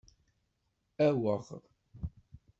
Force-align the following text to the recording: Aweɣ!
Aweɣ! 1.07 1.45